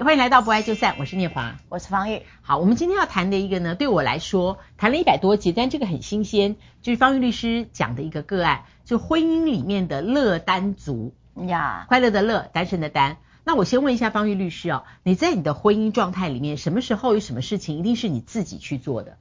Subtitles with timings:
[0.00, 2.22] 欢迎来到不爱就散，我是念华，我是方玉。
[2.40, 13.16] 好，我们今天要谈的一个呢，对我来说谈了一百多集，但这个很新鲜，就是方玉律师讲的一个个案，就婚姻里面的乐单族呀，快乐的乐，单身的单。
[13.42, 19.18] 那我先问一下方玉律师哦，你在你的婚姻状态里面，什么时候有什么事情一定是你自己去做的？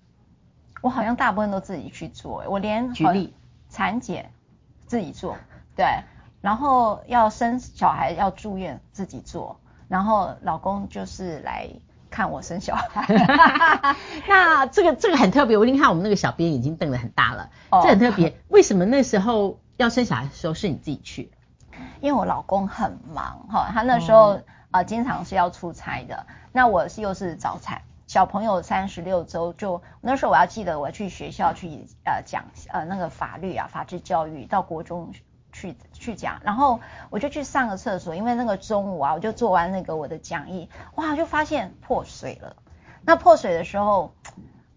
[0.83, 3.33] 我好像大部分都自己去做，我连举例
[3.71, 4.31] 产检
[4.85, 5.37] 自己做，
[5.75, 6.03] 对，
[6.39, 9.59] 然后要生小孩要住院自己做。
[9.87, 11.69] 然后老公就是来
[12.09, 13.05] 看我生小孩，
[14.27, 15.57] 那这个这个很特别。
[15.57, 18.37] 我一看我们那个小编眼睛瞪得很大了，哦、这很特别。
[18.49, 21.31] 为什么那时候要生小孩的时候是你自己去？
[22.01, 24.41] 因为我老公很忙哈，他那时候
[24.71, 26.25] 啊、经常是要出差的。
[26.51, 35.13] 那我是又是早产，小朋友三十六周就那时候我要记得我要去学校去呃讲呃那个法律啊法治教育到国中。
[35.57, 36.79] 去去讲，然后
[37.09, 42.55] 我就去上个厕所，因为那个中午啊，我就做完那个我的讲义，哇，就发现破水了。
[43.03, 44.13] 那破水的时候，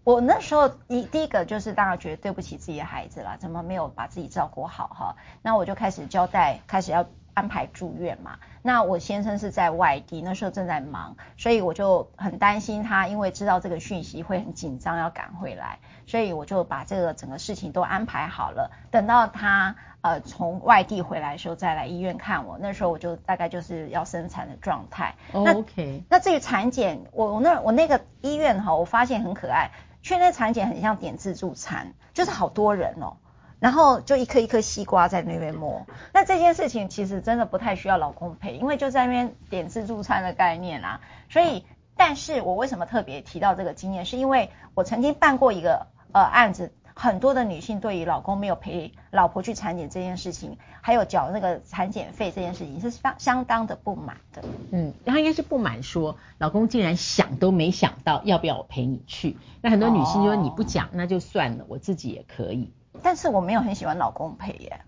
[0.03, 5.15] 我那时候一第一个就是大家觉得对不起自己的孩子了，怎么没有把自己照顾好哈？
[5.43, 8.39] 那我就开始交代，开始要安排住院嘛。
[8.61, 19.75] 那我先生是在外地，那时候正在忙，所以我就很担心他，因为知道这个讯息会很紧张，要赶回来，所以我就把这个整个事情都安排好了，等到他。
[20.03, 25.13] 呃，从外地回来的时候再来医院看我，那时候我就大概就是要生产的状态。
[25.31, 26.01] Oh, OK。
[26.09, 29.69] 那至于产检，我我那我那个医院哈，我发现很可爱，
[30.01, 33.17] 去那产检很像点自助餐，就是好多人哦，
[33.61, 35.85] 然后就一颗一颗西瓜在那边摸。
[36.13, 40.99] 那这件事情其实真的不太需要老公陪，因为就在那边点自助餐的概念啦。
[41.29, 41.63] 所以，
[41.95, 46.73] 但是我为什么特别提到这个经验，是因为我曾经办过一个呃案子。
[46.93, 54.43] 很多的女性对于老公没有陪老婆去产检这件事情，还有缴那个产检费这件事情是相相当的不满的。
[54.71, 59.37] 嗯，她应该是不满说老公竟然想都没想到要不要我陪你去。
[59.61, 62.73] 那很多女性就说你不讲那就算了，我自己也可以。
[63.03, 64.81] 但是我没有很喜欢老公陪耶。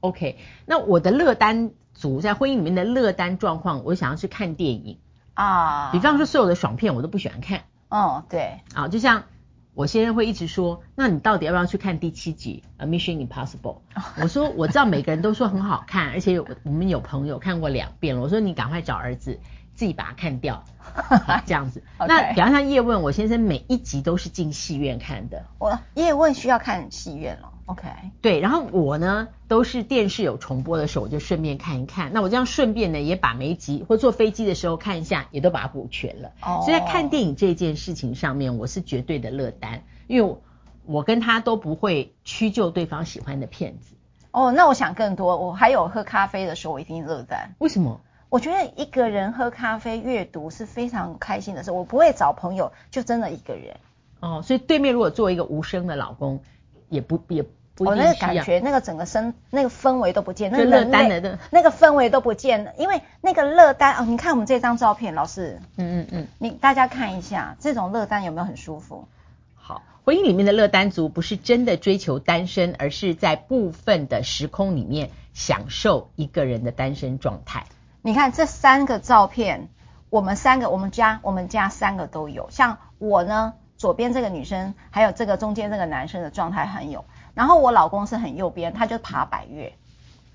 [0.00, 4.98] OK，那我的乐单组在婚姻里面的乐单状况，我想要去看电影
[5.34, 7.62] 啊，比方说所有的爽片我都不喜欢看。
[7.88, 9.24] 哦，对，啊，就像。
[9.72, 13.78] 我先生会一直说，那你到底要不要去看第七集《A Mission Impossible》？
[14.20, 18.20] 我说我知道每个人都说很好看，而且有我们有朋友看过两遍了。
[18.20, 19.38] 我说你赶快找儿子
[19.74, 20.64] 自己把它看掉，
[21.46, 21.82] 这样子。
[21.98, 25.46] 那比方像叶问，我先生每一集都是进戏院看的。
[25.58, 27.49] 我叶问需要看戏院了。
[27.70, 27.88] OK，
[28.20, 32.12] 对，然后我呢都是电视有重播的时候，我就顺便看一看。
[32.12, 36.32] 那我这样顺便呢也把每一集或坐飞机的时候看一下，也都把它补全了。
[36.42, 40.40] 哦，所以在看电影这件事情上面，我是绝对的乐单，因为我，
[40.86, 43.94] 我跟他都不会屈就对方喜欢的片子。
[44.32, 47.54] 哦，那我想更多，我还有喝咖啡的时候，我一定乐单。
[47.58, 48.00] 为什么？
[48.28, 53.76] 我觉得一个人喝咖啡阅读是非常开心的事，我不会找朋友，就真的一个人。
[54.20, 56.42] 哦，所以对面如果做一个无声的老公，
[56.88, 57.44] 也不也。
[57.80, 69.08] 我、哦、那个感觉，那个整个身，那个氛围都不见，那个乐单的那个氛围都不见了，因为那个乐单哦，你看我们这张照片，老师，嗯嗯嗯，你大家看一下，这种乐单有没有很舒服？
[69.56, 77.64] 好，婚姻里面的乐单族不是真的追求单身，而是在部分的时空里面享受一个人的单身状态。
[78.02, 79.68] 你看这三个照片，
[80.10, 87.06] 我们三个，我们家我们家三个都有，像我呢，左边这个女生，还有这个中间这个男生的状态很有。
[87.34, 89.72] 然后我老公是很右边，他就爬百越。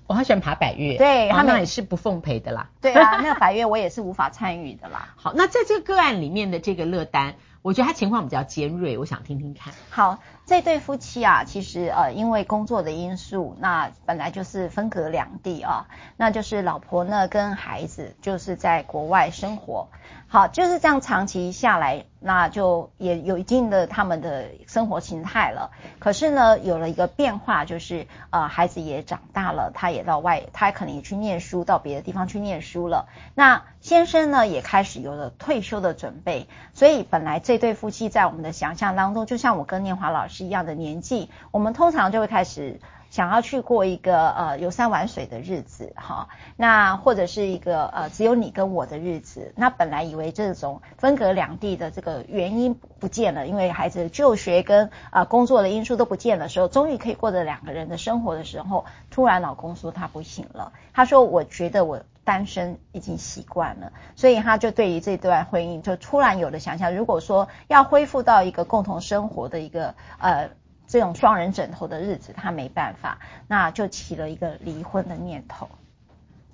[0.06, 0.96] 我、哦、他喜欢爬百越。
[0.96, 2.70] 对，他们也是不奉陪的啦。
[2.80, 5.08] 对啊，那个百越我也是无法参与的啦。
[5.18, 7.34] 好，那在这个个案里面的这个乐单，
[7.66, 9.74] 我觉得他情况比较尖锐，我想听听看。
[9.90, 19.88] 好，这对夫妻啊，其实呃因为工作的因素，那本来就是分隔两地啊，那就是老婆呢跟孩子就是在国外生活。
[20.28, 25.70] 好，就是这样长期下来，那就也有一定的他们的生活形态了。
[25.98, 33.08] 可是呢，有了一个变化，就是呃，孩子也长大了，他也到外，他可能也去念书，到别的地方去念书了。
[33.34, 36.48] 那先生呢，也开始有了退休的准备。
[36.74, 42.80] 所以本来这对夫妻在我们的想象当中，就像我跟念华老师一样的年纪，我们通常就会开始。
[43.16, 70.50] 想要去过一个呃游山玩水的日子哈，那或者是一个呃只有你跟我的日子，那本来以为这种分隔两地的这个原因不见了，因为孩子就学跟啊、工作的因素都不见的时候，终于可以过着两个人的生活的时候，突然老公说他不行了，他说我觉得我单身已经习惯了，所以他就对于这段婚姻就突然有了想象，如果说要恢复到一个共同生活的一个呃。
[70.86, 73.18] 这种双人枕头的日子，他没办法，
[73.48, 75.68] 那就起了一个离婚的念头。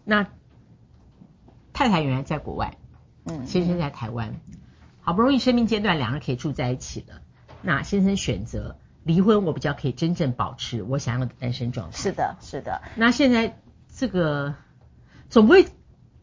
[0.05, 0.27] 那
[1.73, 2.75] 太太原来在国外，
[3.25, 4.35] 嗯，先生在台湾，
[5.01, 7.21] 好不容易生命阶段两人可以住在一起了，
[7.61, 11.97] 那先生选择离婚，我比较可以真正保持我想要的单身状态。
[11.97, 12.83] 是的，是的。
[12.97, 13.57] 那现在
[13.95, 14.55] 这个
[15.29, 15.67] 总不会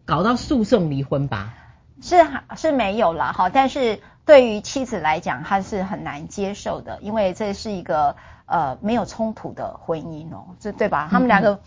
[0.06, 1.54] 搞到诉讼离婚吧？
[2.02, 2.16] 是
[2.56, 4.00] 是没有了哈，但是
[4.30, 8.16] 对于妻子来讲，他是很难接受的，因为这是一个
[8.46, 11.08] 呃没有冲突的婚姻哦，这对吧？
[11.10, 11.62] 他们两个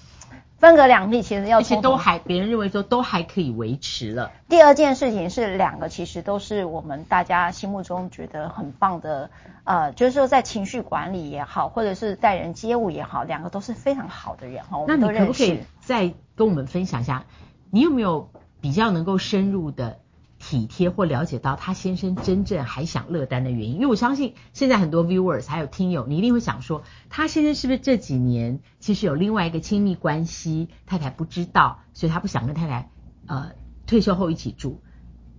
[0.58, 4.30] 分隔两地，其实要而且都还别人认为说都还可以维持了。
[4.48, 9.28] 第二件事情是两个其实都是我们大家心目中觉得很棒的，
[9.64, 14.78] 呃，就是说在情绪管理也好，或者是待人接物也好，两个都是非常好的人哈。
[14.78, 15.18] 我们都认识。
[15.18, 17.24] 那你可不可以再跟我们分享一下，
[17.72, 18.30] 你有没有
[18.60, 19.98] 比较能够深入的？
[20.44, 32.90] 体贴或了解到他先生真正还想乐单的原因，因为我相信现在很多 viewers 还有听友，你一定会想说，他先生是不是这几年其实有另外一个亲密关系，太太不知道，所以他不想跟太太
[33.28, 33.52] 呃
[33.86, 34.82] 退休后一起住。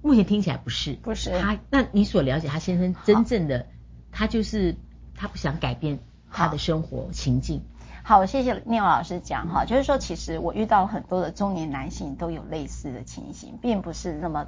[0.01, 1.59] 目前听起来不是，不是他。
[1.69, 3.67] 那你所了解他先生真正的，
[4.09, 4.77] 他就是
[5.15, 5.99] 他不想改变
[6.31, 7.61] 他的生活情境。
[8.03, 14.47] 好，我谢谢聂老师讲哈，就是说其实我遇到很多的中年男性都有类似的情形，并不是那么。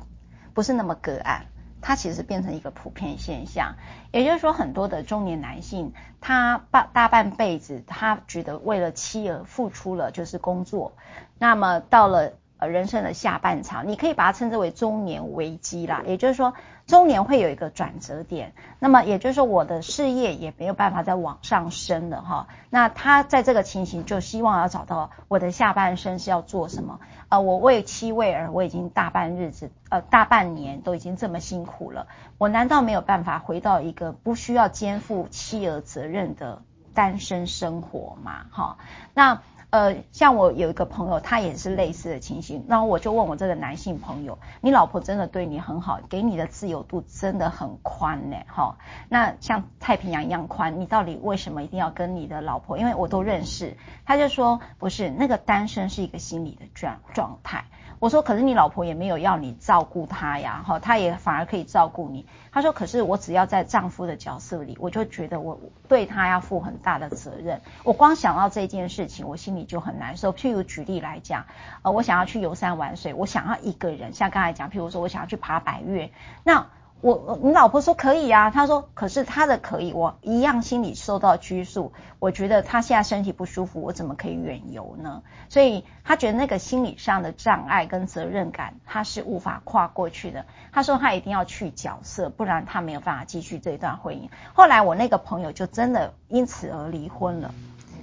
[0.56, 1.46] 不是那么个案，
[1.82, 3.76] 它其实变成一个普遍现象。
[4.12, 10.94] 也就是说，很多的中年男性，他半大半辈子，他觉得为了妻儿付出了就是工作，
[11.38, 12.34] 那么到了。
[12.58, 16.04] 呃，人生的下半场，你可以把它称之为中年危机啦。
[16.06, 16.54] 也就是说，
[16.88, 18.54] 中年会有一个转折点。
[18.80, 22.48] 那么，也就是说，我的事业也没有办法再往上升了哈。
[22.70, 27.02] 那他在这个情形，就希望要找到我的下半生是要做什么？
[27.28, 32.08] 呃，我为妻为儿，我已经大半日子，呃，大半年都已经这么辛苦了，
[32.38, 36.62] 我难道没有办法回到一个不需要肩负妻儿责任的
[36.94, 38.46] 单身生活吗？
[38.52, 38.78] 哈，
[39.14, 39.42] 那。
[39.76, 48.38] 呃，像我有一个朋友，他也是类似的情形，然后我就问我这个男性朋友，你老婆真的对你很好，给你的自由度真的很宽呢？
[48.48, 48.78] 哈，
[49.10, 52.78] 那像太平洋一样宽，你到底为什么一定要跟你的老婆？
[52.78, 53.76] 因为我都认识，
[54.06, 57.66] 他就说不是，那个单身是一个心理的状状态。
[58.00, 62.26] 我说，可是你老婆也没有要你照顾她呀，哈，她也反而可以照顾你。
[62.52, 67.62] 他说，可是我只要在丈夫的角色里，我就觉得我对她要负很大的责任。
[67.84, 70.32] 我光想到这件事情，我心里就很难受。
[70.34, 71.46] 譬如举例来讲，
[71.82, 76.12] 呃，我想要去游山玩水，我想要一个人，像刚才讲，譬如说我想要去爬百岳，
[76.44, 76.68] 那。
[77.02, 81.94] 我，你老婆说可以啊，她说，可是她的可以，我一样心里受到拘束。
[82.18, 85.22] 我觉得她现在身体不舒服，我怎么可以远游呢？
[85.50, 90.48] 所以她觉得那个心理上的障碍跟责任感，她是无法跨过去的。
[90.72, 94.30] 她说她一定要去角色，不然她没有办法继续这段婚姻。
[94.56, 97.54] 后来我那个朋友就真的因此而离婚了，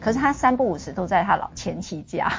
[0.02, 2.30] 可是他三不五时都在他老前妻家，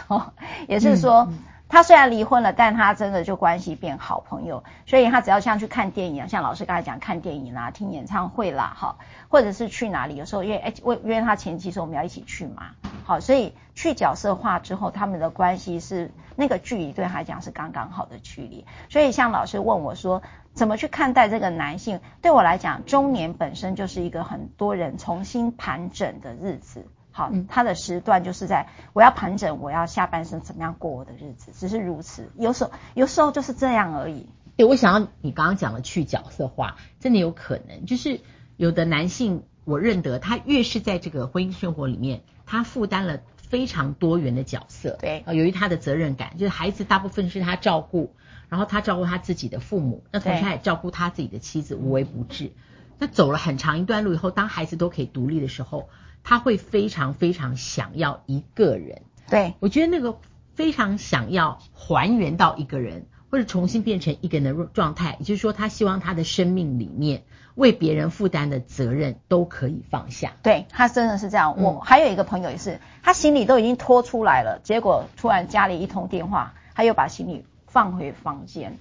[0.67, 1.23] 也是说。
[1.23, 1.39] 嗯嗯
[1.69, 12.75] 他虽然离婚了，但他真的就关系变好朋友，所以他只要像去看电影，像老师刚才讲看电影啦、听演唱会啦，哈，或者是去哪里，有时候约哎，约约他前妻说我们要一起去嘛，
[13.05, 20.21] 好，所以去角色化之后，他们的关系是那个距离对他来讲是刚刚好的距离，所以像老师问我说
[20.53, 26.85] 怎么去看待这个男性，对我来讲，中年本身就是一个很多人重新盘整的日子。
[27.15, 32.31] 好，他的时段就是在我要盘整，我要下半生怎么样过我的日子，只是如此。
[32.35, 34.27] 有时候，有时候就是这样而已。
[34.57, 38.19] 对，我想要你刚刚讲的去角色化，真的有可能，就是
[38.57, 44.97] 有的男性，我认得他越是在这个婚姻生活里面，他负担了非常多元的角色。
[44.99, 48.15] 对，啊，由于他的责任感，就是孩子大部分是他照顾，
[48.49, 52.53] 然后他照顾他自己的父母，那同时他也照顾他自己的妻子，无微不至。
[52.97, 55.89] 那走了很长一段路以后，当孩子都可以独立的时候。
[56.23, 60.17] 他会非常非常想要一个人，对，我觉得那个
[60.55, 67.23] 非常想要还原到一个人，或者重新变成一个人的状态，也就是说，他希望他的生命里面
[67.55, 70.33] 为别人负担的责任都可以放下。
[70.41, 71.61] 对，他真的是这样。
[71.61, 78.77] 我还有一个朋友也是，他行李都已经拖出来了，结果突然家里一通电话，他又把行李放回房间。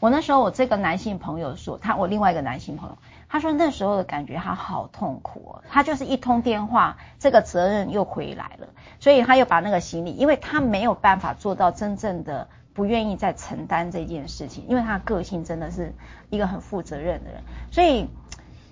[0.00, 2.98] 我那时候我这个男性朋友说，他我另外一个男性朋友。
[3.32, 8.68] 他说那时候的感觉他好痛苦哦，他就是一通电话，这个责任又回来了，
[9.00, 15.94] 所以他又把那个行李，因为他没有办法做到真正的不愿意再承担这件事情，因为他个性真的是
[16.28, 18.06] 一个很负责任的人，所以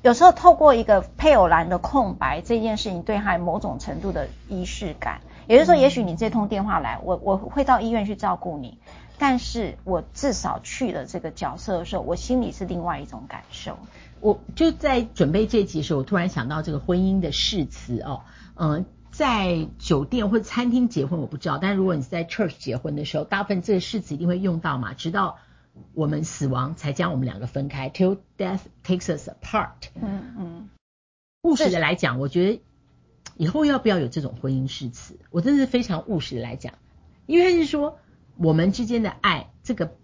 [0.02, 8.78] 有时候透过一个配偶栏的空白这件事情，对他某种程度的仪式感，也就是说，也许你这通电话来，我我会到医院去照顾你，
[9.16, 13.78] 但是我至少去了这个角色的时候，我心里是另外一种感受。
[14.20, 18.22] 我就在准备这集的时候，我突然想到这个婚姻的誓词哦，
[18.54, 25.38] 嗯、呃，在酒店或餐厅结婚我不知道，但如果你是在 church 结婚的时候，大部分这个誓词一定会用到嘛，直到
[25.94, 29.88] 我们死亡才将我们两个分开，till death takes us apart。
[29.94, 30.68] 嗯嗯。
[31.42, 32.62] 务实的来讲，我觉得
[33.36, 35.18] 以后要不要有这种婚姻誓词？
[35.30, 36.74] 我真的是非常务实的来讲，
[37.24, 37.98] 因为是说
[38.36, 39.96] 我们之间的爱，这个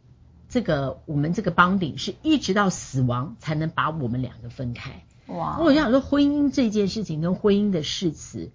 [0.48, 5.04] 这个我们这个 bonding 是一直到死亡才能把我们两个分开。
[5.26, 5.58] 哇！
[5.58, 8.52] 我想说，婚姻这件事情跟婚姻的誓词，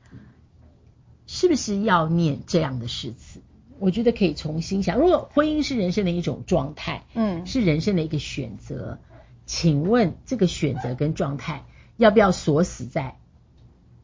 [1.27, 3.41] 是不是要念这样的誓词？
[3.77, 8.99] 我觉得可以重新想，如果婚姻是人生的一种状态，嗯，是人生的一个选择，
[9.45, 11.65] 请问这个选择跟状态
[11.97, 13.17] 要不要锁死在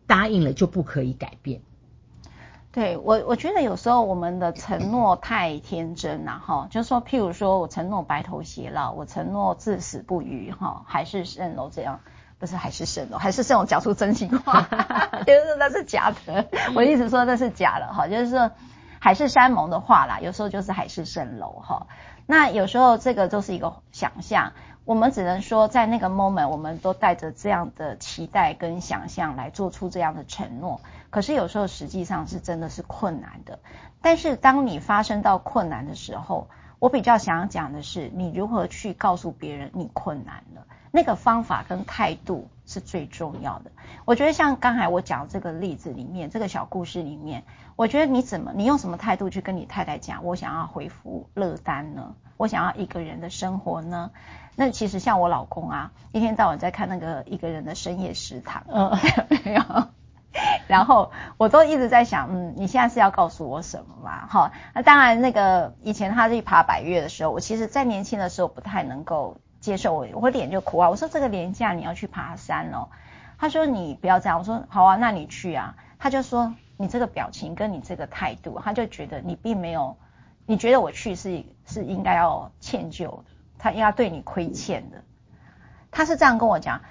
[0.08, 1.62] 答应了就不可以改变？
[2.78, 12.02] 对，我我觉得有时候我们的承诺太天真了哈，就是说，譬如说我承诺白头偕老，我承诺至死不渝哈，海市蜃楼这样，
[12.38, 14.62] 不是海市蜃楼，海市蜃楼讲出真心话，
[15.26, 18.52] 就是那是假的， 我一直说那是假的哈，就是说。
[19.00, 21.86] 海誓山盟的话啦，有时候就是海市蜃楼哈。
[22.26, 24.54] 那有时候这个就是一个想象，
[24.88, 30.80] 我们只能说在那个 moment，我们都带着这样的期待跟想象来做出这样的承诺。
[31.10, 33.60] 可是有时候实际上是真的是困难的。
[34.02, 36.48] 但是当你发生到困难的时候，
[36.80, 40.66] 我比较想要讲的是，你如何去告诉别人你困难了。
[40.92, 43.72] 那个方法跟态度是最重要的。
[44.06, 47.44] 我觉得像刚才我讲这个例子里面，这个小故事里面，
[47.76, 52.16] 我觉得你怎么，你用什么态度去跟你太太讲，我想要回复乐单呢？
[52.38, 54.12] 我想要一个人的生活呢？
[54.56, 58.98] 那其实像我老公啊，一天到晚在看那个一个人的深夜食堂，嗯，
[59.44, 59.88] 没有。
[60.68, 64.28] 然后我都一直在想，嗯，你现在是要告诉我什么嘛？
[64.28, 69.38] 哈，那当然，那个以前他去爬百岳的时候，我其实在年轻的时候不太能够。
[69.60, 70.90] 接受我，我脸就苦啊！
[70.90, 72.88] 我说这个连假你要去爬山哦。
[73.40, 74.38] 他说你不要这样。
[74.38, 75.76] 我说好啊，那你去啊。
[75.98, 79.98] 他就说你这个表情跟你这个态度，他就觉得你并没有，
[80.46, 83.24] 你觉得我去是是应该要歉疚的，
[83.58, 85.04] 他应该对你亏欠的。
[85.92, 86.82] 他是这样跟我讲，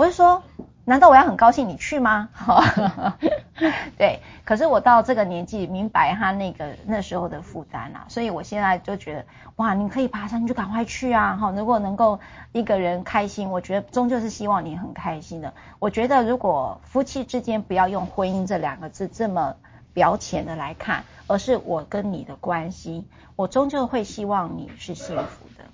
[0.00, 0.42] 我就说。
[0.86, 2.30] 难道我要很高兴你去吗？
[3.96, 9.26] 对，可是我到这个年纪，明白他那个那时候的负担啊，所以我现在就觉得，
[9.56, 11.36] 哇，你可以爬山，你就赶快去啊！
[11.36, 12.18] 哈，如果能够
[12.50, 15.52] 一个人开心，我觉得终究是希望你很开心的。
[15.78, 19.54] 我觉得如果夫妻之间不要用婚姻这两个字这么
[19.92, 25.64] 表浅的来看，而是我跟你的关系，我终究会希望你是幸福的。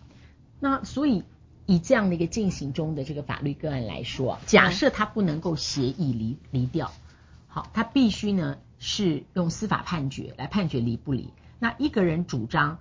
[0.60, 1.24] 那所以。
[1.66, 6.92] 以这样的一个进行中的这个法律个案来说，假设他不能够协议离离掉，
[7.48, 11.32] 好，他必须呢是用司法判决来判决离不离。
[11.58, 12.78] 那一个人主张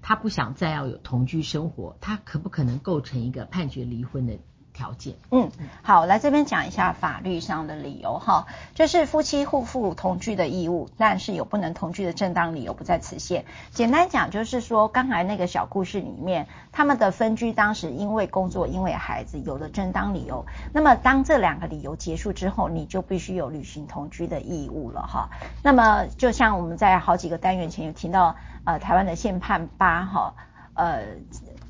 [0.00, 4.38] 他不想再要有同居生活，他可不可能构成一个判决离婚的
[4.80, 5.50] 条件，嗯，
[5.82, 13.44] 好，来这边讲一下法律上的理由哈，就是夫妻互负同居的义务，但是有不能同居的正当理由不在此限。
[13.72, 25.28] 简单讲就是说，刚才那个小故事里面，他们的分居当时因为工作、因为孩子有了正当理由，那么当这两个理由结束之后，你就必须有履行同居的义务了哈。
[25.62, 28.34] 那么就像我们在好几个单元前有听到，
[28.64, 30.34] 呃，台湾的宪判八哈，
[30.72, 31.02] 呃。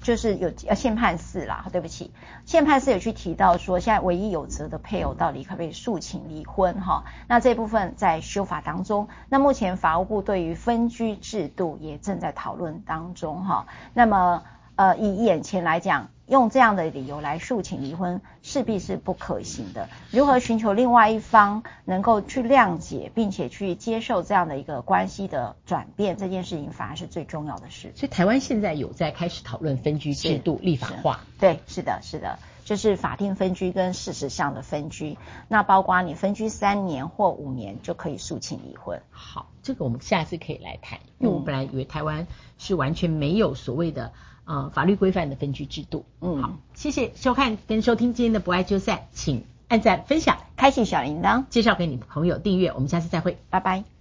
[0.01, 2.11] 就是有呃宪判四啦，对不起，
[2.47, 7.05] 宪判四有去提到说，现在唯一有责的配偶到底可不可以诉请离婚哈？
[7.29, 13.67] 那这部分在修法当中，那目前法务部对于分居制度也正在讨论当中哈。
[13.93, 14.43] 那么
[14.81, 16.09] 呃以眼前来讲。
[16.31, 19.89] 用这样的理由来诉请离婚，势必是不可行的。
[20.13, 27.91] 如何寻求另外一方能够去谅解，并且去接受这样的一个关系的转变，这件事情反而是最重要的事。
[27.97, 31.19] 所以台湾现在有在开始讨论分居制度立法化。
[31.41, 32.39] 对，是的，是的，
[32.71, 35.19] 就是法定分居跟事实上的分居。
[35.49, 39.03] 那包括你分居三年或五年就可以诉请离婚。
[39.11, 44.13] 好，这个我们下次可以来谈，因为我本来以为台湾是完全没有所谓的。
[44.45, 46.05] 啊、呃，法律规范的分居制度。
[46.21, 52.73] 嗯，好，谢谢收看跟收听今天的不爱就散，请按赞、分享、开启小铃铛，介绍给你的朋友订阅。
[52.73, 54.00] 我们下次再会，拜拜。